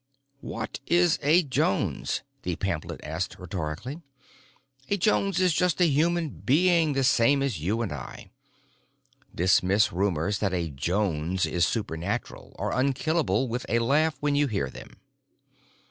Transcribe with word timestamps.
"What 0.39 0.79
is 0.87 1.19
a 1.21 1.43
Jones?" 1.43 2.23
the 2.41 2.55
pamphlet 2.55 3.01
asked 3.03 3.35
rhetorically. 3.37 4.01
"A 4.89 4.97
Jones 4.97 5.39
is 5.39 5.53
just 5.53 5.79
a 5.79 5.85
human 5.87 6.29
being, 6.29 6.93
the 6.93 7.03
same 7.03 7.43
as 7.43 7.59
you 7.59 7.83
and 7.83 7.91
I. 7.91 8.31
Dismiss 9.35 9.91
rumors 9.93 10.39
that 10.39 10.55
a 10.55 10.71
Jones 10.71 11.45
is 11.45 11.67
supernatural 11.67 12.55
or 12.57 12.71
unkillable 12.71 13.47
with 13.47 13.63
a 13.69 13.77
laugh 13.77 14.17
when 14.21 14.33
you 14.33 14.47
hear 14.47 14.71
them. 14.71 15.01